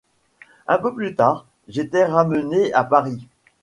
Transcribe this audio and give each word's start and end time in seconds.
Un 0.67 0.79
peu 0.79 0.95
plus 0.95 1.13
tard, 1.15 1.45
j'étais 1.67 2.05
ramenée 2.05 2.73
à 2.73 2.83
Paris. 2.83 3.27